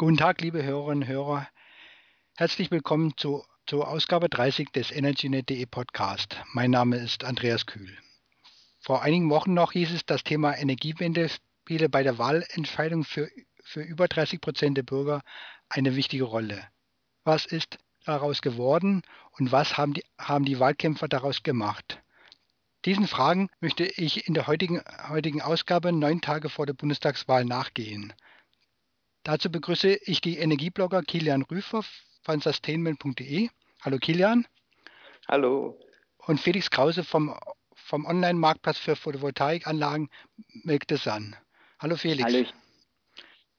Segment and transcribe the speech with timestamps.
[0.00, 1.48] Guten Tag, liebe Hörerinnen und Hörer.
[2.36, 6.36] Herzlich willkommen zu, zur Ausgabe 30 des EnergyNet.de Podcast.
[6.52, 7.98] Mein Name ist Andreas Kühl.
[8.78, 13.28] Vor einigen Wochen noch hieß es, das Thema Energiewende spiele bei der Wahlentscheidung für,
[13.64, 15.20] für über 30 Prozent der Bürger
[15.68, 16.62] eine wichtige Rolle.
[17.24, 19.02] Was ist daraus geworden
[19.32, 22.00] und was haben die, haben die Wahlkämpfer daraus gemacht?
[22.84, 28.12] Diesen Fragen möchte ich in der heutigen, heutigen Ausgabe neun Tage vor der Bundestagswahl nachgehen.
[29.24, 31.84] Dazu begrüße ich die Energieblogger Kilian Rüfer
[32.22, 33.48] von sustainment.de.
[33.82, 34.46] Hallo Kilian.
[35.28, 35.78] Hallo.
[36.18, 37.38] Und Felix Krause vom,
[37.74, 40.08] vom Online-Marktplatz für Photovoltaikanlagen
[40.64, 41.36] Milk the Sun.
[41.78, 42.32] Hallo Felix.
[42.32, 42.46] Hallo.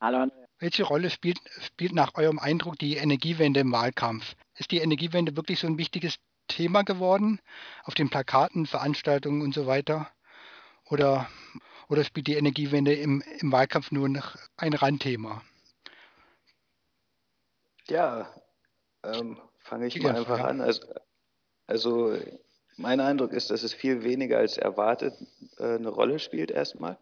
[0.02, 0.32] Hallo.
[0.60, 4.36] Welche Rolle spielt, spielt nach eurem Eindruck die Energiewende im Wahlkampf?
[4.56, 6.18] Ist die Energiewende wirklich so ein wichtiges
[6.48, 7.40] Thema geworden
[7.84, 10.12] auf den Plakaten, Veranstaltungen und so weiter?
[10.86, 11.30] Oder,
[11.88, 15.42] oder spielt die Energiewende im, im Wahlkampf nur noch ein Randthema?
[17.90, 18.34] Ja,
[19.04, 20.62] ähm, fange ich mal einfach an.
[20.62, 20.88] Also,
[21.68, 22.16] also
[22.78, 25.14] mein Eindruck ist, dass es viel weniger als erwartet
[25.58, 26.98] äh, eine Rolle spielt erstmal.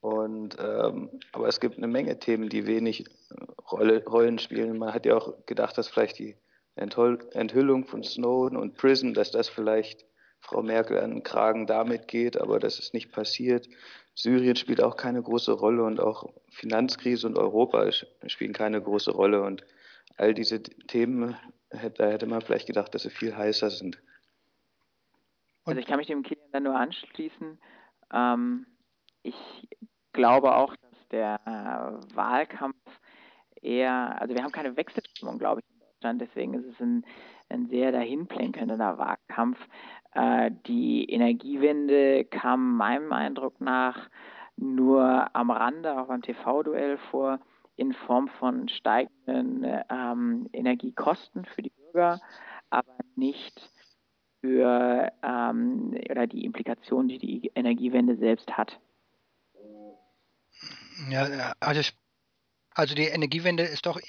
[0.00, 4.78] Und ähm, aber es gibt eine Menge Themen, die wenig äh, Rolle, Rollen spielen.
[4.78, 6.36] Man hat ja auch gedacht, dass vielleicht die
[6.76, 10.04] Enthüllung von Snowden und Prison, dass das vielleicht
[10.46, 13.68] Frau Merkel an den Kragen damit geht, aber das ist nicht passiert.
[14.14, 17.90] Syrien spielt auch keine große Rolle und auch Finanzkrise und Europa
[18.28, 19.42] spielen keine große Rolle.
[19.42, 19.66] Und
[20.16, 21.36] all diese Themen,
[21.70, 24.00] da hätte man vielleicht gedacht, dass sie viel heißer sind.
[25.64, 27.58] Also ich kann mich dem Kilian dann nur anschließen.
[28.14, 28.66] Ähm,
[29.24, 29.34] ich
[30.12, 32.76] glaube auch, dass der äh, Wahlkampf
[33.60, 35.75] eher, also wir haben keine Wechselstimmung, glaube ich,
[36.06, 37.04] Deutschland, deswegen ist es ein,
[37.48, 39.58] ein sehr dahinplänkelnder Wahlkampf.
[40.14, 44.08] Äh, die Energiewende kam meinem Eindruck nach
[44.56, 47.40] nur am Rande, auch beim TV-Duell vor,
[47.76, 52.20] in Form von steigenden ähm, Energiekosten für die Bürger,
[52.70, 53.70] aber nicht
[54.40, 58.80] für ähm, oder die Implikationen, die die Energiewende selbst hat.
[61.10, 61.82] Ja, also,
[62.74, 64.00] also die Energiewende ist doch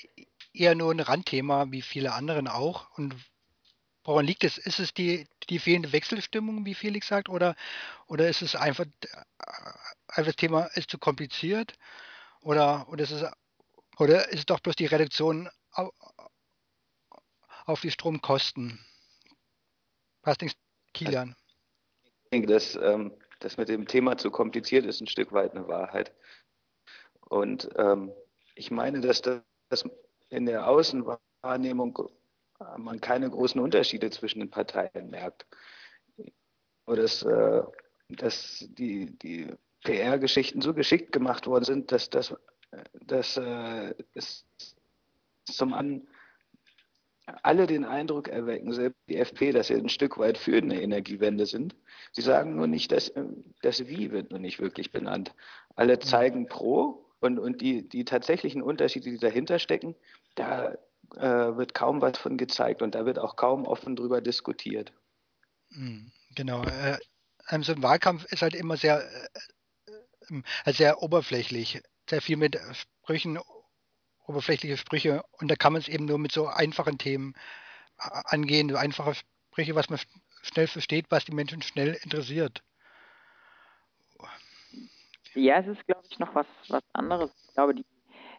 [0.59, 2.97] eher nur ein Randthema, wie viele anderen auch.
[2.97, 3.15] Und
[4.07, 4.57] Woran liegt es?
[4.57, 7.57] Ist es die, die fehlende Wechselstimmung, wie Felix sagt, oder,
[8.07, 8.85] oder ist es einfach,
[10.07, 11.73] einfach das Thema ist zu kompliziert?
[12.39, 13.29] Oder, oder, ist es,
[13.99, 15.49] oder ist es doch bloß die Reduktion
[17.65, 18.79] auf, die Stromkosten?
[20.21, 20.55] Was denkst
[20.93, 21.35] Kilian?
[22.05, 25.67] Ich denke, dass ähm, das mit dem Thema zu kompliziert ist, ein Stück weit eine
[25.67, 26.13] Wahrheit.
[27.27, 28.13] Und ähm,
[28.55, 29.83] ich meine, dass das
[30.29, 32.09] in der Außenwahrnehmung
[32.77, 35.45] man keine großen Unterschiede zwischen den Parteien merkt.
[36.85, 37.63] Oder dass, äh,
[38.09, 42.33] dass die, die PR-Geschichten so geschickt gemacht worden sind, dass, dass,
[42.93, 44.45] dass äh, es
[45.45, 46.07] zum einen
[47.43, 51.45] alle den Eindruck erwecken, selbst die FP, dass sie ein Stück weit für eine Energiewende
[51.45, 51.75] sind.
[52.13, 53.11] Sie sagen nur nicht, dass
[53.61, 55.35] das Wie wird nur nicht wirklich benannt.
[55.75, 59.95] Alle zeigen pro und, und die, die tatsächlichen Unterschiede, die dahinter stecken,
[60.35, 60.75] da
[61.15, 64.93] äh, wird kaum was von gezeigt und da wird auch kaum offen drüber diskutiert.
[65.71, 66.65] Hm, genau.
[66.65, 66.97] Äh,
[67.61, 69.03] so ein Wahlkampf ist halt immer sehr,
[70.29, 73.39] äh, äh, sehr oberflächlich, sehr viel mit Sprüchen,
[74.25, 77.33] oberflächliche Sprüche und da kann man es eben nur mit so einfachen Themen
[77.99, 79.99] äh, angehen, so einfache Sprüche, was man
[80.41, 82.63] schnell versteht, was die Menschen schnell interessiert.
[85.37, 87.31] Ja, es ist, glaube ich, noch was, was anderes.
[87.47, 87.85] Ich glaube, die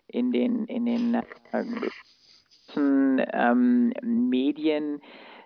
[0.08, 1.22] in den, in den äh,
[1.52, 5.00] großen ähm, Medien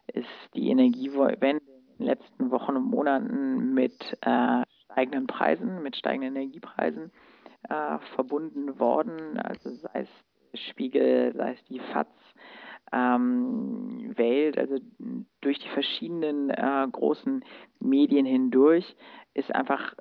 [0.06, 6.36] ist die Energiewende in den letzten Wochen und Monaten mit äh, steigenden Preisen, mit steigenden
[6.36, 7.12] Energiepreisen
[7.68, 9.36] äh, verbunden worden.
[9.38, 10.06] Also sei
[10.54, 12.08] es Spiegel, sei es die FAZ,
[12.92, 14.78] ähm, Welt, also
[15.42, 17.44] durch die verschiedenen äh, großen
[17.78, 18.96] Medien hindurch
[19.34, 19.94] ist einfach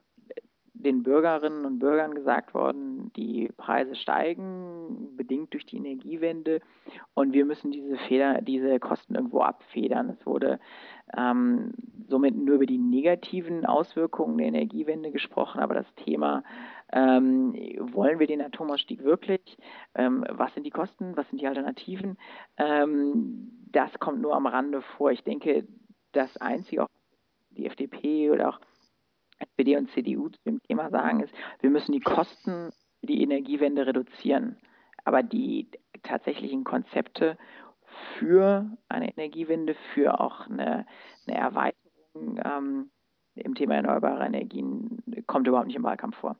[0.83, 6.61] den Bürgerinnen und Bürgern gesagt worden, die Preise steigen, bedingt durch die Energiewende
[7.13, 10.09] und wir müssen diese Feder, diese Kosten irgendwo abfedern.
[10.09, 10.59] Es wurde
[11.15, 11.73] ähm,
[12.07, 16.43] somit nur über die negativen Auswirkungen der Energiewende gesprochen, aber das Thema,
[16.91, 19.57] ähm, wollen wir den Atomausstieg wirklich?
[19.95, 21.15] Ähm, was sind die Kosten?
[21.15, 22.17] Was sind die Alternativen?
[22.57, 25.11] Ähm, das kommt nur am Rande vor.
[25.11, 25.65] Ich denke,
[26.11, 26.89] das Einzige, auch
[27.51, 28.59] die FDP oder auch
[29.41, 33.85] SPD und CDU zu dem Thema sagen, ist, wir müssen die Kosten für die Energiewende
[33.85, 34.57] reduzieren.
[35.03, 35.69] Aber die
[36.03, 37.37] tatsächlichen Konzepte
[38.17, 40.85] für eine Energiewende, für auch eine,
[41.27, 42.91] eine Erweiterung ähm,
[43.35, 46.37] im Thema erneuerbare Energien kommt überhaupt nicht im Wahlkampf vor.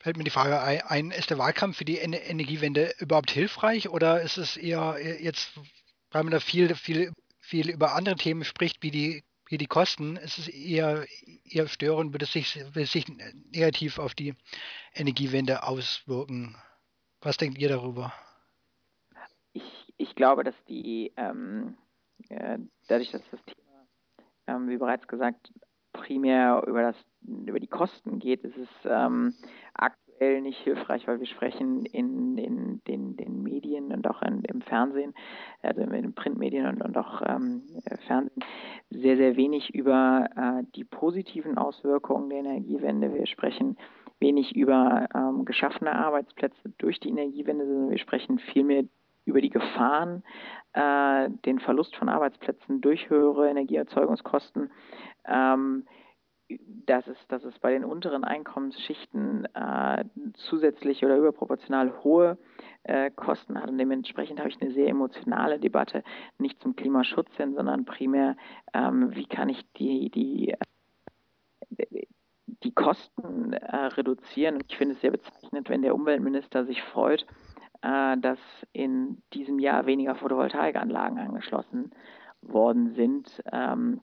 [0.00, 4.38] fällt mir die Frage ein, ist der Wahlkampf für die Energiewende überhaupt hilfreich oder ist
[4.38, 5.58] es eher jetzt,
[6.10, 10.16] weil man da viel, viel, viel über andere Themen spricht, wie die, wie die Kosten,
[10.16, 11.04] ist es eher,
[11.44, 13.06] eher störend, würde es sich, es sich
[13.52, 14.34] negativ auf die
[14.94, 16.56] Energiewende auswirken?
[17.20, 18.12] Was denkt ihr darüber?
[19.52, 21.76] Ich, ich glaube, dass die, ähm,
[22.28, 22.58] äh,
[22.88, 23.86] dadurch, dass das Thema,
[24.46, 25.52] ähm, wie bereits gesagt,
[25.92, 29.34] primär über, das, über die Kosten geht, ist es ähm,
[29.72, 33.03] aktuell nicht hilfreich, weil wir sprechen in, in den,
[34.04, 35.14] und auch in, im Fernsehen,
[35.62, 37.62] also in den Printmedien und, und auch ähm,
[38.06, 38.42] Fernsehen,
[38.90, 43.14] sehr, sehr wenig über äh, die positiven Auswirkungen der Energiewende.
[43.14, 43.76] Wir sprechen
[44.20, 48.84] wenig über ähm, geschaffene Arbeitsplätze durch die Energiewende, sondern wir sprechen vielmehr
[49.26, 50.22] über die Gefahren,
[50.74, 54.70] äh, den Verlust von Arbeitsplätzen durch höhere Energieerzeugungskosten.
[55.26, 55.86] Ähm,
[56.86, 60.04] dass es, dass es bei den unteren Einkommensschichten äh,
[60.34, 62.38] zusätzlich oder überproportional hohe
[62.82, 63.70] äh, Kosten hat.
[63.70, 66.02] Und dementsprechend habe ich eine sehr emotionale Debatte,
[66.38, 68.36] nicht zum Klimaschutz hin, sondern primär,
[68.74, 70.54] ähm, wie kann ich die, die,
[71.78, 72.06] äh,
[72.62, 74.56] die Kosten äh, reduzieren.
[74.56, 77.24] Und ich finde es sehr bezeichnend, wenn der Umweltminister sich freut,
[77.80, 78.38] äh, dass
[78.72, 81.90] in diesem Jahr weniger Photovoltaikanlagen angeschlossen
[82.42, 83.42] worden sind.
[83.50, 84.02] Ähm,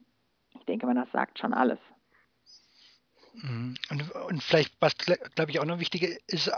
[0.58, 1.78] ich denke mal, das sagt schon alles.
[3.34, 3.76] Mhm.
[3.90, 6.50] Und, und vielleicht, was glaube ich auch noch wichtig ist,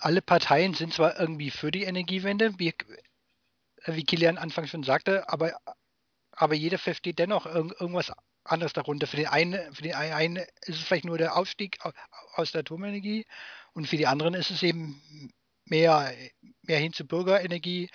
[0.00, 2.74] alle Parteien sind zwar irgendwie für die Energiewende, wie,
[3.86, 5.56] wie Kilian anfangs schon sagte, aber,
[6.32, 8.12] aber jeder versteht dennoch irgendwas
[8.44, 9.06] anderes darunter.
[9.06, 11.78] Für den einen, für den einen ist es vielleicht nur der Aufstieg
[12.34, 13.26] aus der Atomenergie
[13.72, 15.32] und für die anderen ist es eben
[15.64, 16.12] mehr,
[16.62, 17.90] mehr hin zu Bürgerenergie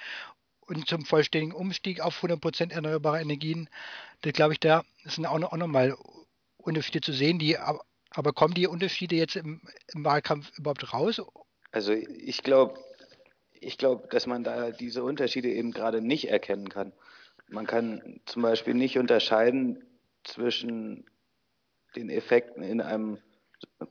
[0.62, 3.70] und zum vollständigen Umstieg auf 100% erneuerbare Energien.
[4.22, 5.96] Das glaube ich, da sind auch, noch, auch nochmal
[6.70, 7.40] Unterschiede zu sehen.
[7.40, 9.62] Die, aber kommen die Unterschiede jetzt im,
[9.94, 11.22] im Wahlkampf überhaupt raus?
[11.72, 12.80] Also ich glaube,
[13.60, 16.94] ich glaube, dass man da diese Unterschiede eben gerade nicht erkennen kann.
[17.50, 19.84] Man kann zum Beispiel nicht unterscheiden
[20.24, 21.06] zwischen
[21.96, 23.18] den Effekten in einem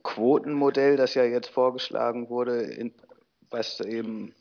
[0.03, 2.93] Quotenmodell, das ja jetzt vorgeschlagen wurde, in,
[3.49, 4.33] was eben,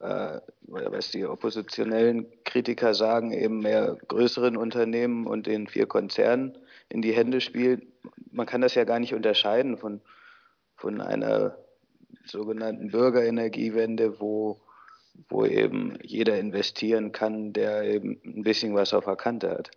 [0.00, 6.58] äh, was die oppositionellen Kritiker sagen, eben mehr größeren Unternehmen und den vier Konzernen
[6.88, 7.86] in die Hände spielt.
[8.30, 10.00] Man kann das ja gar nicht unterscheiden von,
[10.76, 11.56] von einer
[12.24, 14.60] sogenannten Bürgerenergiewende, wo,
[15.28, 19.70] wo eben jeder investieren kann, der eben ein bisschen was auf der Kante hat.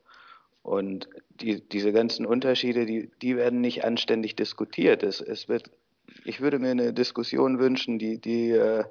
[0.61, 5.03] Und die, diese ganzen Unterschiede, die, die werden nicht anständig diskutiert.
[5.03, 5.71] Es, es wird
[6.25, 8.83] ich würde mir eine Diskussion wünschen, die, die äh,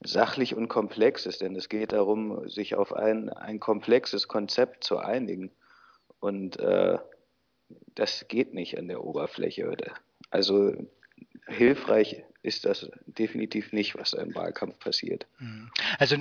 [0.00, 4.98] sachlich und komplex ist, denn es geht darum, sich auf ein, ein komplexes Konzept zu
[4.98, 5.50] einigen.
[6.20, 6.98] Und äh,
[7.94, 9.76] das geht nicht an der Oberfläche.
[10.30, 10.74] Also
[11.46, 15.26] hilfreich ist das definitiv nicht, was im Wahlkampf passiert.
[15.38, 15.70] Mhm.
[15.98, 16.16] Also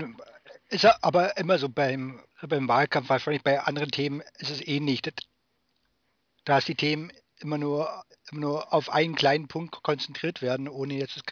[0.70, 5.02] ist aber immer so beim, beim Wahlkampf, wahrscheinlich bei anderen Themen ist es ähnlich.
[6.46, 10.96] Da ist die Themen immer nur, immer nur auf einen kleinen Punkt konzentriert werden, ohne
[10.96, 11.24] jetzt das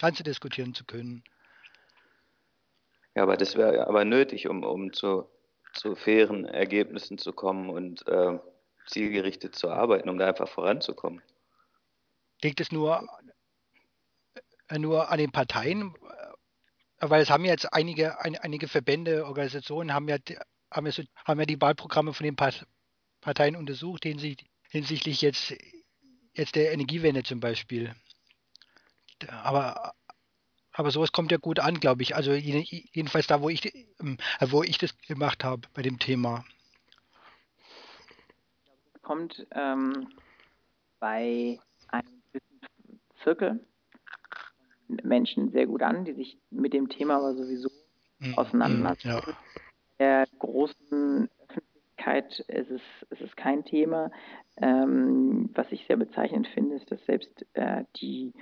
[0.00, 1.24] Ganze diskutieren zu können.
[3.14, 5.28] Ja, aber das wäre aber nötig, um, um zu,
[5.72, 8.38] zu fairen Ergebnissen zu kommen und äh,
[8.88, 11.22] zielgerichtet zu arbeiten, um da einfach voranzukommen.
[12.42, 13.06] Liegt es nur,
[14.68, 15.94] äh, nur an den Parteien?
[17.00, 20.16] Weil es haben jetzt einige, ein, einige Verbände, Organisationen haben ja,
[20.72, 22.36] haben, ja, haben ja die Wahlprogramme von den
[23.20, 25.54] Parteien untersucht, hinsichtlich jetzt,
[26.34, 27.94] jetzt der Energiewende zum Beispiel.
[29.28, 29.94] Aber,
[30.72, 32.14] aber sowas kommt ja gut an, glaube ich.
[32.16, 36.44] Also jedenfalls da, wo ich, ähm, wo ich das gemacht habe bei dem Thema.
[39.08, 40.08] Kommt ähm,
[41.00, 42.20] bei einem
[43.24, 43.58] Zirkel
[45.02, 47.70] Menschen sehr gut an, die sich mit dem Thema aber sowieso
[48.18, 48.34] mhm.
[48.36, 49.08] auseinandersetzen.
[49.08, 49.22] Ja.
[49.98, 54.10] Der großen Öffentlichkeit ist es, ist es kein Thema.
[54.58, 58.34] Ähm, was ich sehr bezeichnend finde, ist, dass selbst äh, die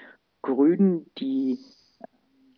[0.43, 1.61] Grünen, die,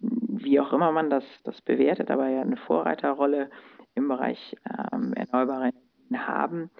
[0.00, 3.50] wie auch immer man das, das bewertet, aber ja eine Vorreiterrolle
[3.95, 4.57] im Bereich
[4.95, 6.71] ähm, erneuerbare Energien haben,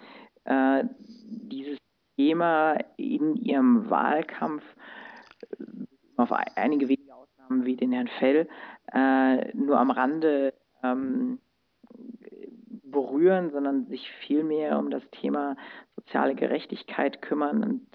[0.49, 0.85] äh,
[1.29, 1.79] dieses
[2.17, 4.65] Thema in ihrem Wahlkampf
[6.17, 8.49] auf einige wenige Ausnahmen wie den Herrn Fell
[8.93, 11.39] äh, nur am Rande ähm,
[12.83, 15.57] berühren, sondern sich vielmehr um das Thema
[15.95, 17.87] soziale Gerechtigkeit kümmern und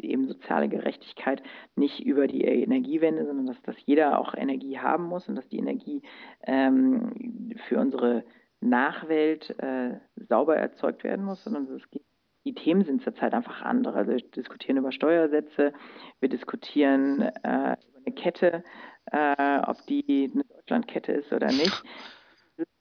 [0.00, 1.42] eben soziale Gerechtigkeit
[1.76, 5.58] nicht über die Energiewende, sondern dass, dass jeder auch Energie haben muss und dass die
[5.58, 6.02] Energie
[6.42, 8.24] ähm, für unsere
[8.60, 9.98] Nachwelt äh,
[10.28, 12.04] sauber erzeugt werden muss, sondern es geht
[12.44, 13.98] die Themen sind zurzeit einfach andere.
[13.98, 15.72] Also wir diskutieren über Steuersätze,
[16.20, 18.64] wir diskutieren äh, über eine Kette,
[19.12, 21.82] äh, ob die eine Deutschlandkette ist oder nicht.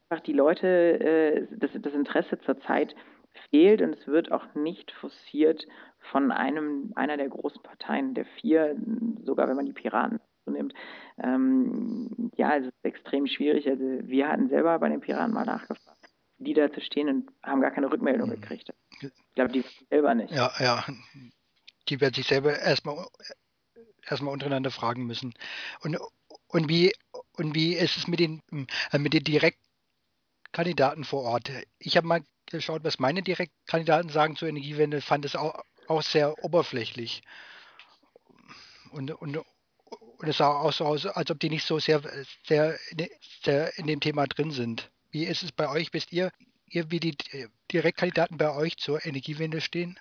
[0.09, 2.95] Einfach die Leute, äh, das, das Interesse zurzeit
[3.49, 5.65] fehlt und es wird auch nicht forciert
[5.99, 8.75] von einem einer der großen Parteien der vier,
[9.23, 10.73] sogar wenn man die Piraten nimmt.
[11.21, 13.67] Ähm, ja, es ist extrem schwierig.
[13.67, 17.61] Also wir hatten selber bei den Piraten mal nachgefragt, die da zu stehen und haben
[17.61, 18.33] gar keine Rückmeldung mhm.
[18.33, 18.73] gekriegt.
[19.01, 20.33] Ich glaube, die selber nicht.
[20.33, 20.83] Ja, ja.
[21.87, 23.05] Die werden sich selber erstmal
[24.07, 25.33] erstmal untereinander fragen müssen.
[25.81, 25.97] Und,
[26.47, 26.93] und wie
[27.33, 28.41] und wie ist es mit den
[28.91, 31.51] mit den Direktkandidaten vor Ort?
[31.79, 36.43] Ich habe mal geschaut, was meine Direktkandidaten sagen zur Energiewende, fand es auch, auch sehr
[36.43, 37.21] oberflächlich.
[38.91, 39.39] Und, und,
[40.19, 42.01] und es sah auch so aus, als ob die nicht so sehr,
[42.45, 42.77] sehr,
[43.41, 44.91] sehr in dem Thema drin sind.
[45.11, 45.93] Wie ist es bei euch?
[45.93, 46.31] Wisst ihr,
[46.67, 47.17] ihr wie die
[47.71, 49.97] Direktkandidaten bei euch zur Energiewende stehen?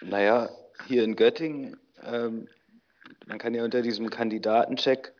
[0.00, 0.48] Naja,
[0.86, 2.48] hier in Göttingen, ähm,
[3.26, 5.12] man kann ja unter diesem Kandidatencheck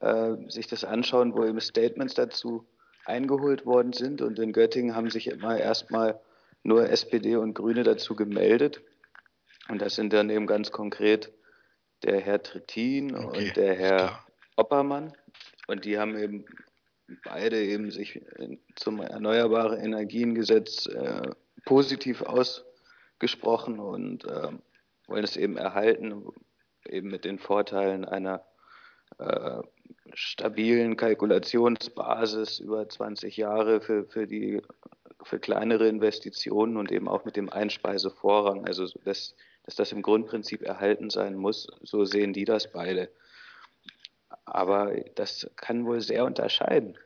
[0.00, 2.66] äh, sich das anschauen, wo eben Statements dazu
[3.04, 4.22] eingeholt worden sind.
[4.22, 6.18] Und in Göttingen haben sich immer erstmal
[6.62, 8.80] nur SPD und Grüne dazu gemeldet.
[9.68, 11.32] Und das sind dann eben ganz konkret
[12.04, 14.24] der Herr Trittin okay, und der Herr
[14.56, 15.12] Oppermann.
[15.66, 16.44] Und die haben eben
[17.24, 18.20] beide eben sich
[18.76, 21.30] zum Erneuerbare Energiengesetz äh,
[21.64, 24.48] positiv ausgesprochen und äh,
[25.06, 26.24] wollen es eben erhalten,
[26.88, 28.44] eben mit den Vorteilen einer
[29.18, 29.60] äh,
[30.14, 34.60] stabilen Kalkulationsbasis über 20 Jahre für, für die
[35.24, 40.62] für kleinere Investitionen und eben auch mit dem Einspeisevorrang, also dass, dass das im Grundprinzip
[40.62, 43.10] erhalten sein muss, so sehen die das beide.
[44.44, 46.98] Aber das kann wohl sehr unterscheiden.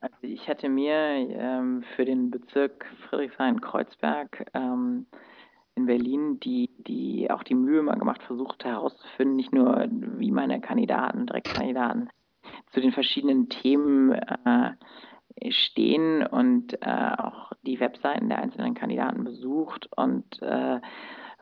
[0.00, 5.06] Also ich hatte mir ähm, für den Bezirk Friedrichshain-Kreuzberg ähm,
[5.74, 10.60] in Berlin die, die auch die Mühe mal gemacht, versucht herauszufinden, nicht nur wie meine
[10.60, 12.10] Kandidaten, Direktkandidaten
[12.72, 14.72] zu den verschiedenen Themen äh,
[15.50, 20.80] stehen und äh, auch die Webseiten der einzelnen Kandidaten besucht und äh,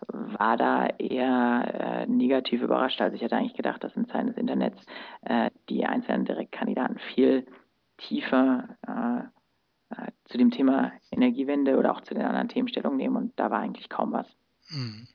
[0.08, 3.00] war da eher äh, negativ überrascht.
[3.00, 4.84] Also ich hätte eigentlich gedacht, dass in Zeiten des Internets
[5.22, 7.46] äh, die einzelnen Direktkandidaten viel
[7.96, 9.20] tiefer äh,
[9.94, 13.50] äh, zu dem Thema Energiewende oder auch zu den anderen Themen Stellung nehmen und da
[13.50, 14.26] war eigentlich kaum was.
[14.70, 15.06] Mhm.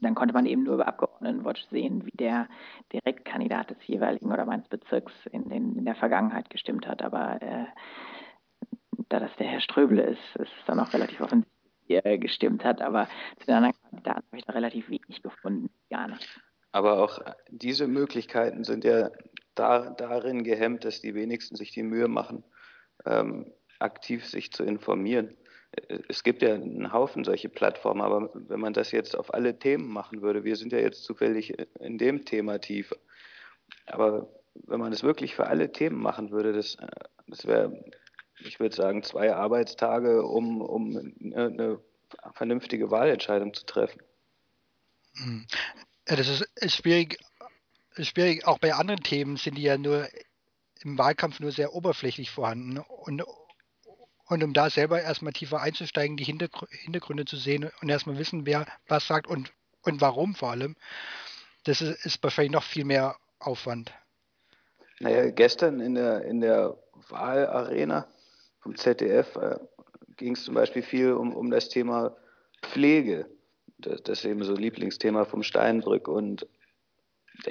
[0.00, 2.48] Dann konnte man eben nur über Abgeordnetenwatch sehen, wie der
[2.92, 7.02] Direktkandidat des jeweiligen oder meines Bezirks in, den, in der Vergangenheit gestimmt hat.
[7.02, 7.40] Aber
[9.14, 11.54] da das der Herr Ströbele ist, ist es dann auch relativ offensichtlich,
[11.86, 12.82] wie er gestimmt hat.
[12.82, 16.40] Aber zu den anderen Kandidaten habe ich da relativ wenig gefunden, gar nicht.
[16.72, 19.10] Aber auch diese Möglichkeiten sind ja
[19.54, 22.42] da, darin gehemmt, dass die wenigsten sich die Mühe machen,
[23.06, 25.36] ähm, aktiv sich zu informieren.
[26.08, 29.88] Es gibt ja einen Haufen solche Plattformen, aber wenn man das jetzt auf alle Themen
[29.88, 32.92] machen würde, wir sind ja jetzt zufällig in dem Thema tief,
[33.86, 36.76] aber wenn man es wirklich für alle Themen machen würde, das,
[37.26, 37.84] das wäre,
[38.40, 41.80] ich würde sagen, zwei Arbeitstage, um, um eine
[42.34, 44.00] vernünftige Wahlentscheidung zu treffen.
[45.16, 45.46] Hm.
[46.08, 47.18] Ja, das ist, schwierig,
[47.98, 48.46] schwierig.
[48.46, 50.08] Auch bei anderen Themen sind die ja nur
[50.82, 52.78] im Wahlkampf nur sehr oberflächlich vorhanden.
[52.78, 53.22] Und,
[54.26, 58.66] und um da selber erstmal tiefer einzusteigen, die Hintergründe zu sehen und erstmal wissen, wer
[58.86, 60.76] was sagt und, und warum vor allem,
[61.64, 63.92] das ist, ist wahrscheinlich noch viel mehr Aufwand.
[65.00, 66.76] Naja, gestern in der, in der
[67.08, 68.06] Wahlarena
[68.64, 69.58] vom ZDF äh,
[70.16, 72.16] ging es zum Beispiel viel um, um das Thema
[72.62, 73.26] Pflege.
[73.78, 76.08] Das, das ist eben so Lieblingsthema vom Steinbrück.
[76.08, 76.46] Und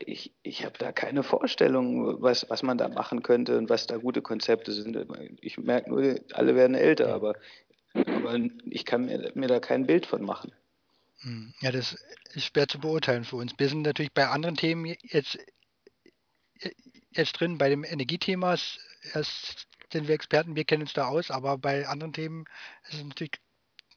[0.05, 3.97] ich, ich habe da keine Vorstellung, was, was man da machen könnte und was da
[3.97, 4.97] gute Konzepte sind.
[5.41, 7.35] Ich merke nur, alle werden älter, aber,
[7.93, 10.51] aber ich kann mir, mir da kein Bild von machen.
[11.19, 11.95] Hm, ja, das
[12.33, 13.53] ist schwer zu beurteilen für uns.
[13.57, 15.37] Wir sind natürlich bei anderen Themen jetzt,
[17.11, 18.55] jetzt drin, bei dem Energiethema
[19.13, 22.45] erst sind wir Experten, wir kennen uns da aus, aber bei anderen Themen
[22.83, 23.31] ist es natürlich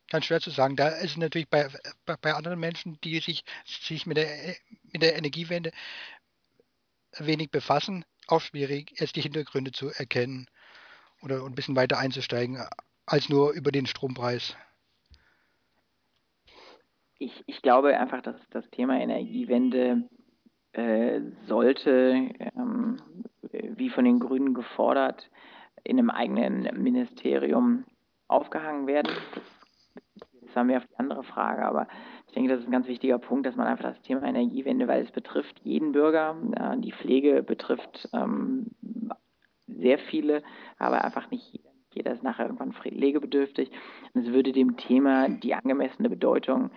[0.09, 0.77] ganz schwer zu sagen.
[0.77, 1.69] Da ist es natürlich bei,
[2.05, 4.29] bei, bei anderen Menschen, die sich, sich mit, der,
[4.93, 5.73] mit der Energiewende
[7.19, 10.47] wenig befassen, auch schwierig, erst die Hintergründe zu erkennen
[11.23, 12.61] oder ein bisschen weiter einzusteigen,
[13.07, 14.57] als nur über den Strompreis.
[17.19, 20.09] Ich, ich glaube einfach, dass das Thema Energiewende
[20.73, 23.01] äh, sollte, ähm,
[23.51, 25.31] wie von den Grünen gefordert,
[25.87, 27.85] in einem eigenen Ministerium
[28.29, 29.13] aufgehangen werden.
[30.43, 31.89] Das war mehr auf die andere Frage, aber
[32.27, 35.03] ich denke, das ist ein ganz wichtiger Punkt, dass man einfach das Thema Energiewende, weil
[35.03, 36.37] es betrifft jeden Bürger,
[36.79, 38.71] die Pflege betrifft ähm,
[39.67, 40.43] sehr viele,
[40.79, 41.67] aber einfach nicht jeder
[41.97, 43.71] jeder ist nachher irgendwann pflegebedürftig.
[44.13, 46.71] Und es würde dem Thema die angemessene Bedeutung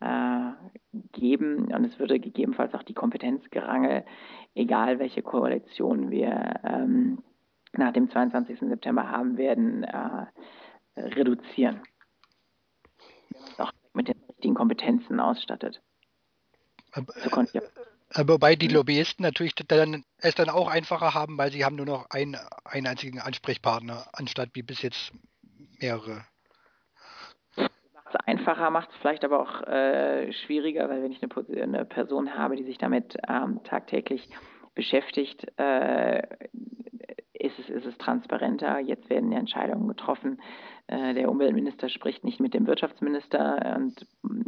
[0.00, 0.50] äh,
[1.12, 4.04] geben und es würde gegebenenfalls auch die Kompetenzgerangel,
[4.54, 7.22] egal welche Koalition wir ähm,
[7.78, 8.60] nach dem 22.
[8.60, 10.26] September haben werden, äh,
[10.96, 11.82] reduzieren.
[13.58, 15.80] Auch mit den richtigen Kompetenzen ausstattet.
[16.92, 17.12] Aber,
[18.14, 21.86] äh, wobei die Lobbyisten natürlich dann, es dann auch einfacher haben, weil sie haben nur
[21.86, 25.12] noch einen, einen einzigen Ansprechpartner, anstatt wie bis jetzt
[25.80, 26.24] mehrere.
[27.56, 27.70] Macht
[28.06, 32.34] es einfacher, macht es vielleicht aber auch äh, schwieriger, weil wenn ich eine, eine, Person
[32.34, 34.28] habe, die sich damit ähm, tagtäglich
[34.74, 36.22] beschäftigt, äh,
[37.58, 38.78] es, ist es transparenter.
[38.78, 40.40] Jetzt werden ja Entscheidungen getroffen.
[40.86, 44.06] Äh, der Umweltminister spricht nicht mit dem Wirtschaftsminister und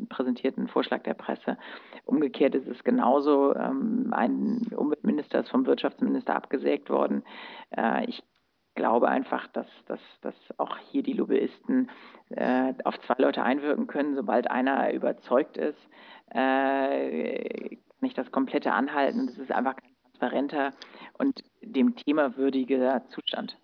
[0.08, 1.56] präsentiert einen Vorschlag der Presse.
[2.04, 3.54] Umgekehrt ist es genauso.
[3.54, 7.22] Ähm, ein Umweltminister ist vom Wirtschaftsminister abgesägt worden.
[7.76, 8.22] Äh, ich
[8.74, 11.90] glaube einfach, dass, dass, dass auch hier die Lobbyisten
[12.30, 14.14] äh, auf zwei Leute einwirken können.
[14.14, 15.78] Sobald einer überzeugt ist,
[16.30, 19.26] äh, kann ich das komplette anhalten.
[19.26, 20.72] Das ist einfach kein transparenter
[21.14, 23.56] und dem Thema würdiger Zustand.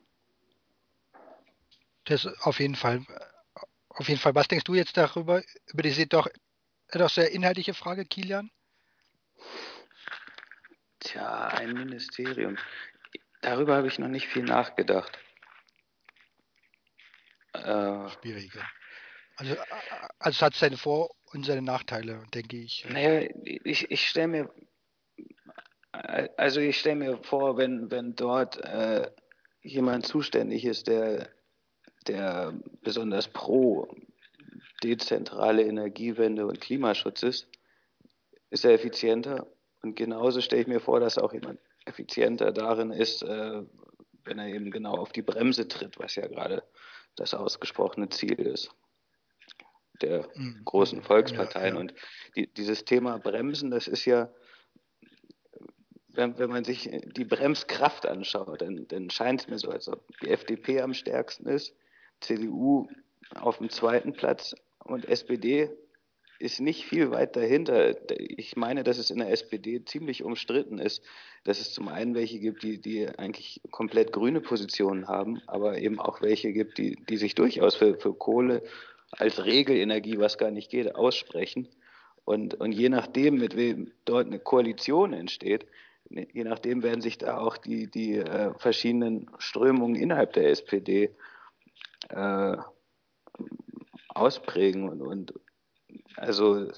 [2.04, 3.04] Das auf jeden Fall.
[3.88, 4.35] Auf jeden Fall.
[4.35, 5.42] Was denkst du jetzt darüber,
[5.73, 6.28] über diese doch,
[6.92, 8.50] doch sehr inhaltliche Frage, Kilian?
[11.00, 12.56] Tja, ein Ministerium.
[13.40, 15.18] Darüber habe ich noch nicht viel nachgedacht.
[17.52, 18.62] Äh, Schwierige.
[19.37, 19.56] Also,
[20.18, 22.87] also es hat seine Vor- und seine Nachteile, denke ich.
[22.88, 24.54] Naja, ich, ich stelle mir
[25.92, 29.11] also ich stelle mir vor, wenn, wenn dort äh,
[29.62, 31.28] jemand zuständig ist, der,
[32.06, 33.88] der besonders pro
[34.82, 37.49] dezentrale Energiewende und Klimaschutz ist,
[38.50, 39.46] ist er effizienter.
[39.82, 43.62] Und genauso stelle ich mir vor, dass auch jemand effizienter darin ist, äh,
[44.25, 46.62] wenn er eben genau auf die Bremse tritt, was ja gerade
[47.16, 48.70] das ausgesprochene Ziel ist
[50.02, 50.62] der mhm.
[50.64, 51.75] großen Volksparteien.
[51.75, 51.80] Ja, ja.
[51.80, 51.94] Und
[52.37, 54.28] die, dieses Thema Bremsen, das ist ja
[56.14, 60.04] wenn, wenn man sich die Bremskraft anschaut, dann, dann scheint es mir so, als ob
[60.21, 61.75] die FDP am stärksten ist,
[62.21, 62.89] CDU
[63.34, 65.71] auf dem zweiten Platz und SPD
[66.39, 67.95] ist nicht viel weit dahinter.
[68.19, 71.02] Ich meine, dass es in der SPD ziemlich umstritten ist,
[71.45, 76.00] dass es zum einen welche gibt, die, die eigentlich komplett grüne Positionen haben, aber eben
[76.00, 78.63] auch welche gibt, die, die sich durchaus für, für Kohle
[79.13, 81.69] als Regelenergie, was gar nicht geht, aussprechen.
[82.25, 85.67] Und, und je nachdem, mit wem dort eine Koalition entsteht,
[86.10, 91.15] je nachdem werden sich da auch die, die äh, verschiedenen Strömungen innerhalb der SPD
[92.08, 92.56] äh,
[94.08, 95.34] ausprägen und, und,
[96.17, 96.71] also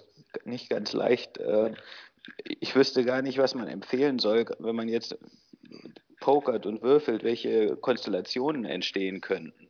[0.44, 1.38] nicht ganz leicht.
[1.38, 1.74] Äh,
[2.44, 5.18] ich wüsste gar nicht, was man empfehlen soll, wenn man jetzt
[6.20, 9.68] pokert und würfelt, welche Konstellationen entstehen könnten.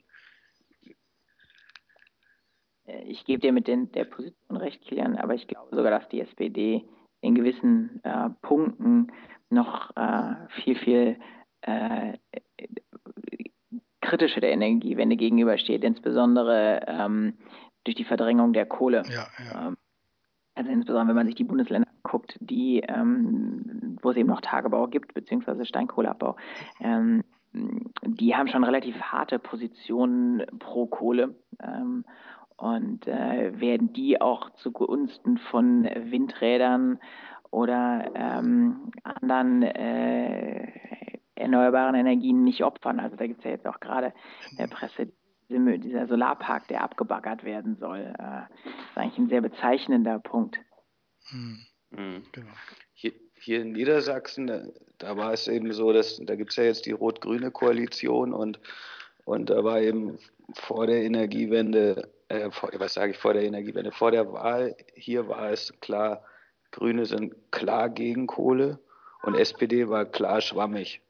[3.07, 6.21] Ich gebe dir mit den, der Position recht, Kilian, aber ich glaube sogar, dass die
[6.21, 6.85] SPD
[7.23, 9.11] in gewissen äh, Punkten
[9.51, 11.17] noch äh, viel, viel
[11.63, 12.15] äh,
[14.01, 17.35] kritischer der Energiewende gegenübersteht, insbesondere ähm,
[17.85, 19.03] durch die Verdrängung der Kohle.
[19.09, 19.69] Ja, ja.
[19.69, 19.77] Ähm,
[20.55, 24.87] also insbesondere wenn man sich die Bundesländer anguckt, die, ähm, wo es eben noch Tagebau
[24.87, 26.37] gibt, beziehungsweise Steinkohleabbau,
[26.81, 31.35] ähm, die haben schon relativ harte Positionen pro Kohle.
[31.63, 32.05] Ähm,
[32.57, 37.01] und äh, werden die auch zugunsten von Windrädern
[37.55, 40.73] oder ähm, anderen äh,
[41.37, 42.99] erneuerbaren Energien nicht opfern.
[42.99, 44.13] Also da gibt es ja jetzt auch gerade
[44.51, 45.13] in der Presse
[45.49, 48.01] dieser Solarpark, der abgebaggert werden soll.
[48.01, 50.59] Äh, das ist eigentlich ein sehr bezeichnender Punkt.
[51.29, 51.59] Hm.
[51.91, 52.23] Mhm.
[52.33, 52.53] Genau.
[52.93, 54.63] Hier, hier, in Niedersachsen, da,
[54.99, 58.59] da, war es eben so, dass da gibt es ja jetzt die rot-grüne Koalition und,
[59.27, 60.19] und da war eben
[60.55, 65.29] vor der Energiewende, äh, vor, was sage ich vor der Energiewende, vor der Wahl, hier
[65.29, 66.25] war es klar,
[66.75, 68.81] Grüne sind klar gegen Kohle
[69.23, 71.03] und SPD war klar schwammig.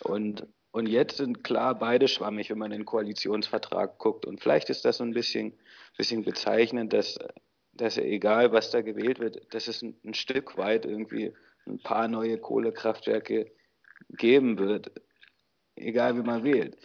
[0.00, 4.24] Und, und jetzt sind klar beide schwammig, wenn man in den Koalitionsvertrag guckt.
[4.24, 5.52] Und vielleicht ist das so ein bisschen,
[5.98, 7.18] bisschen bezeichnend, dass,
[7.74, 11.34] dass egal, was da gewählt wird, dass es ein, ein Stück weit irgendwie
[11.66, 13.52] ein paar neue Kohlekraftwerke
[14.08, 14.92] geben wird,
[15.76, 16.78] egal wie man wählt.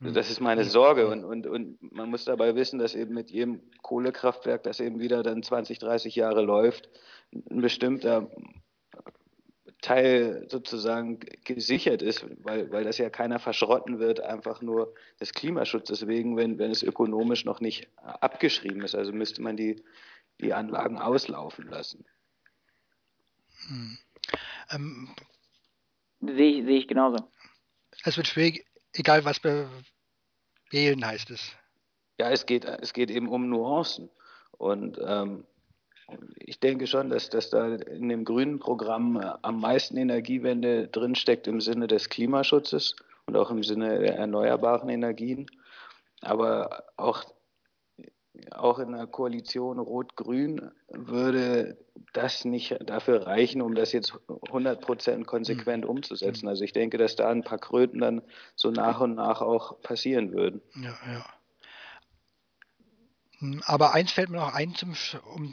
[0.00, 0.14] Hm.
[0.14, 3.60] Das ist meine Sorge und, und, und man muss dabei wissen, dass eben mit jedem
[3.82, 6.88] Kohlekraftwerk, das eben wieder dann 20, 30 Jahre läuft,
[7.32, 8.30] ein bestimmter
[9.80, 16.06] Teil sozusagen gesichert ist, weil, weil das ja keiner verschrotten wird, einfach nur des Klimaschutzes
[16.06, 18.94] wegen, wenn, wenn es ökonomisch noch nicht abgeschrieben ist.
[18.94, 19.82] Also müsste man die,
[20.40, 22.04] die Anlagen auslaufen lassen.
[23.68, 23.98] Hm.
[24.70, 25.14] Ähm,
[26.20, 27.30] sehe ich, sehe ich genauso.
[28.04, 28.64] Es wird schwierig,
[28.98, 29.68] egal was wir
[30.70, 31.52] wählen, heißt es.
[32.18, 34.10] Ja, es geht, es geht eben um Nuancen.
[34.52, 35.44] Und ähm,
[36.36, 41.46] ich denke schon, dass, dass da in dem grünen Programm äh, am meisten Energiewende drinsteckt
[41.46, 45.46] im Sinne des Klimaschutzes und auch im Sinne der erneuerbaren Energien.
[46.22, 47.24] Aber auch,
[48.52, 51.76] auch in einer Koalition Rot-Grün würde
[52.12, 55.90] das nicht dafür reichen, um das jetzt 100 Prozent konsequent mhm.
[55.90, 56.48] umzusetzen.
[56.48, 58.22] Also ich denke, dass da ein paar Kröten dann
[58.54, 60.62] so nach und nach auch passieren würden.
[60.74, 61.26] Ja, ja.
[63.66, 64.94] Aber eins fällt mir noch ein, zum,
[65.34, 65.52] um,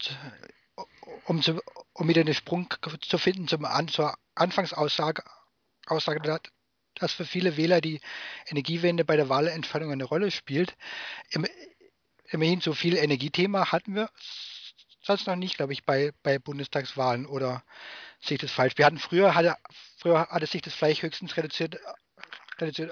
[1.25, 1.41] um,
[1.93, 2.67] um wieder einen Sprung
[3.01, 5.23] zu finden zum, an, zur Anfangsaussage,
[5.87, 6.39] Aussage,
[6.95, 8.01] dass für viele Wähler die
[8.47, 10.75] Energiewende bei der Wahlentscheidung eine Rolle spielt.
[11.29, 11.45] Im,
[12.35, 14.09] immerhin so viel Energiethema hatten wir
[15.01, 17.63] sonst noch nicht, glaube ich, bei, bei Bundestagswahlen oder
[18.19, 18.77] sehe ich das falsch?
[18.77, 19.57] Wir hatten früher, hatte,
[19.97, 21.79] früher hatte sich das vielleicht höchstens reduziert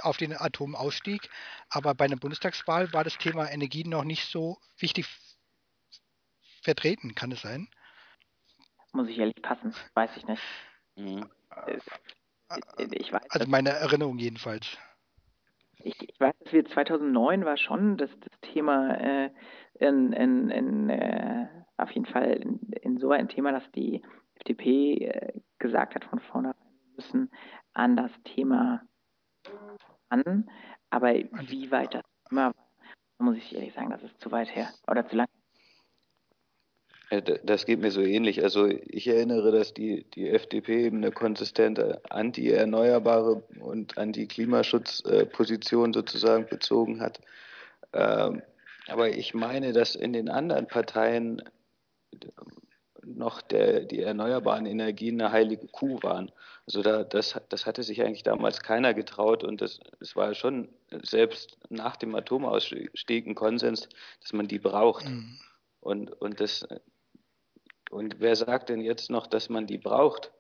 [0.02, 1.30] auf den Atomausstieg.
[1.70, 5.08] Aber bei einer Bundestagswahl war das Thema Energie noch nicht so wichtig
[6.62, 7.16] vertreten.
[7.16, 7.70] Kann es sein?
[8.92, 10.42] Muss ich ehrlich passen, weiß ich nicht.
[10.96, 11.30] Mhm.
[12.78, 14.78] Ich weiß, also meine Erinnerung jedenfalls.
[15.84, 19.30] Ich, ich, weiß, dass wir 2009 war schon das, das Thema äh,
[19.76, 24.02] in, in, in, äh, auf jeden Fall in, insoweit ein Thema, dass die
[24.36, 27.32] FDP äh, gesagt hat von vornherein, wir müssen
[27.74, 28.82] an das Thema
[30.10, 30.50] an,
[30.90, 32.68] aber wie weit das immer war,
[33.20, 35.28] muss ich ehrlich sagen, das ist zu weit her oder zu lang.
[37.22, 38.44] Das geht mir so ähnlich.
[38.44, 47.02] Also ich erinnere, dass die, die FDP eben eine konsistente anti-erneuerbare und anti-Klimaschutzposition sozusagen bezogen
[47.02, 47.20] hat.
[47.94, 48.42] Ähm,
[48.88, 51.42] aber ich meine, dass in den anderen Parteien
[53.06, 56.32] noch der, die erneuerbaren Energien eine heilige Kuh waren.
[56.66, 60.70] Also da, das, das hatte sich eigentlich damals keiner getraut und das, das war schon
[61.02, 63.90] selbst nach dem Atomausstieg ein Konsens,
[64.22, 65.06] dass man die braucht.
[65.10, 65.38] Mhm.
[65.82, 66.66] Und, und, das,
[67.94, 70.32] und wer sagt denn jetzt noch, dass man die braucht?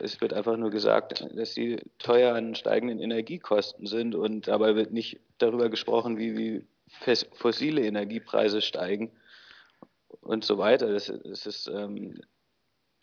[0.00, 4.92] Es wird einfach nur gesagt, dass sie teuer an steigenden Energiekosten sind und dabei wird
[4.92, 6.66] nicht darüber gesprochen, wie, wie
[7.34, 9.12] fossile Energiepreise steigen
[10.22, 10.90] und so weiter.
[10.90, 12.22] Das, das ist ähm,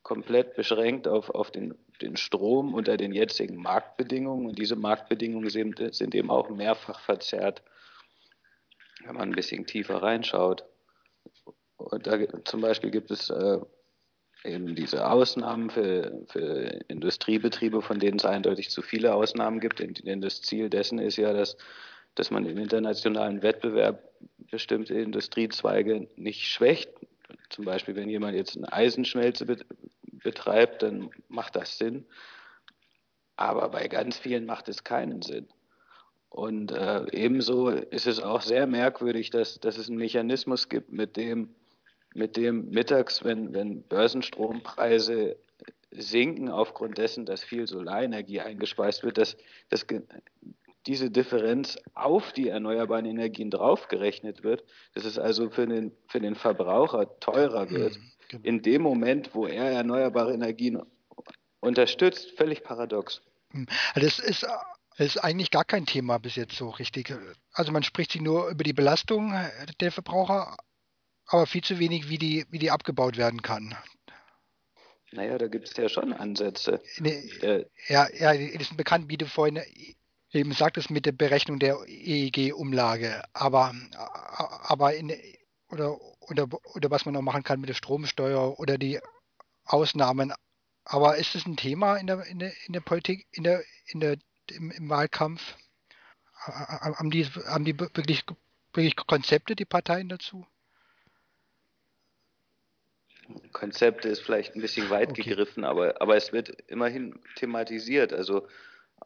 [0.02, 5.94] komplett beschränkt auf, auf den, den Strom unter den jetzigen Marktbedingungen und diese Marktbedingungen sind,
[5.94, 7.62] sind eben auch mehrfach verzerrt,
[9.06, 10.66] wenn man ein bisschen tiefer reinschaut.
[11.78, 13.60] Und da zum Beispiel gibt es äh,
[14.44, 19.80] eben diese Ausnahmen für, für Industriebetriebe, von denen es eindeutig zu viele Ausnahmen gibt.
[19.80, 21.58] Denn das Ziel dessen ist ja, dass,
[22.16, 24.04] dass man im internationalen Wettbewerb
[24.52, 26.90] bestimmte Industriezweige nicht schwächt,
[27.50, 29.46] zum Beispiel, wenn jemand jetzt eine Eisenschmelze
[30.24, 32.06] betreibt, dann macht das Sinn.
[33.36, 35.48] Aber bei ganz vielen macht es keinen Sinn.
[36.30, 41.16] Und äh, ebenso ist es auch sehr merkwürdig, dass, dass es einen Mechanismus gibt, mit
[41.16, 41.54] dem,
[42.14, 45.38] mit dem mittags, wenn, wenn Börsenstrompreise
[45.92, 49.38] sinken aufgrund dessen, dass viel Solarenergie eingespeist wird, dass,
[49.70, 49.86] dass
[50.86, 56.36] diese Differenz auf die erneuerbaren Energien draufgerechnet wird, dass es also für den, für den
[56.36, 58.44] Verbraucher teurer wird, mhm, genau.
[58.44, 60.82] in dem Moment, wo er erneuerbare Energien
[61.60, 63.22] unterstützt, völlig paradox.
[63.52, 63.68] Mhm.
[63.94, 64.46] Also das ist,
[64.98, 67.14] ist eigentlich gar kein Thema bis jetzt so richtig.
[67.54, 69.34] Also man spricht sich nur über die Belastung
[69.80, 70.58] der Verbraucher,
[71.26, 73.76] aber viel zu wenig, wie die, wie die abgebaut werden kann.
[75.12, 76.82] Naja, da gibt es ja schon Ansätze.
[76.98, 79.62] Ne, äh, ja, ja, die sind bekannt, wie du vorhin
[80.34, 85.14] eben sagt es mit der Berechnung der EEG-Umlage, aber, aber in,
[85.70, 89.00] oder, oder, oder was man noch machen kann mit der Stromsteuer oder die
[89.66, 90.34] Ausnahmen.
[90.86, 94.00] Aber ist es ein Thema in der, in der, in der Politik, in der, in
[94.00, 94.18] der,
[94.52, 95.56] im, im Wahlkampf?
[96.36, 98.26] Haben die, haben die wirklich,
[98.74, 100.46] wirklich Konzepte, die Parteien dazu?
[103.52, 105.24] Konzepte ist vielleicht ein bisschen weit okay.
[105.24, 108.14] gegriffen, aber, aber es wird immerhin thematisiert.
[108.14, 108.48] Also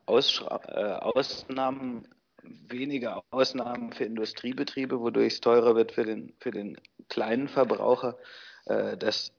[0.06, 2.08] Aus, äh, Ausnahmen,
[2.43, 6.77] weniger Ausnahmen für Industriebetriebe, wodurch es teurer wird für den, für den
[7.10, 8.17] kleinen Verbraucher.
[8.65, 9.34] Äh, das,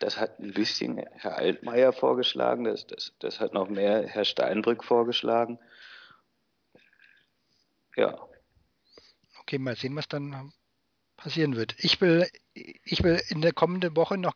[0.00, 4.84] das hat ein bisschen Herr Altmaier vorgeschlagen, das, das, das hat noch mehr Herr Steinbrück
[4.84, 5.58] vorgeschlagen.
[7.96, 8.18] Ja.
[9.40, 10.52] Okay, mal sehen, was dann
[11.22, 11.74] passieren wird.
[11.78, 14.34] Ich will, ich will in der kommenden Woche noch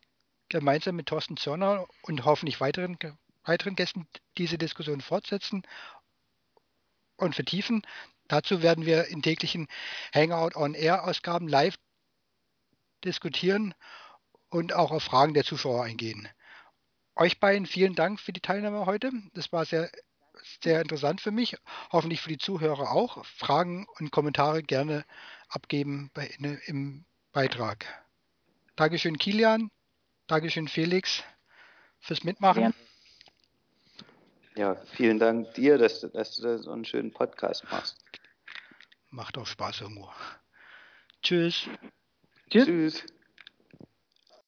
[0.48, 2.96] gemeinsam mit Thorsten Zörner und hoffentlich weiteren
[3.44, 5.62] weiteren Gästen diese Diskussion fortsetzen
[7.16, 7.82] und vertiefen.
[8.28, 9.68] Dazu werden wir in täglichen
[10.14, 11.76] Hangout on Air Ausgaben live
[13.04, 13.74] diskutieren
[14.48, 16.28] und auch auf Fragen der Zuschauer eingehen.
[17.14, 19.10] Euch beiden vielen Dank für die Teilnahme heute.
[19.32, 19.90] Das war sehr,
[20.62, 21.56] sehr interessant für mich,
[21.90, 23.24] hoffentlich für die Zuhörer auch.
[23.24, 25.04] Fragen und Kommentare gerne
[25.48, 27.86] abgeben bei, in, im Beitrag.
[28.76, 29.70] Dankeschön, Kilian.
[30.26, 31.22] Dankeschön, Felix,
[32.00, 32.74] fürs Mitmachen.
[34.56, 37.98] Ja, vielen Dank dir, dass, dass du da so einen schönen Podcast machst.
[39.10, 40.14] Macht auch Spaß, Humor.
[41.22, 41.68] Tschüss.
[42.50, 42.66] Tschüss.
[42.66, 43.06] Tschüss.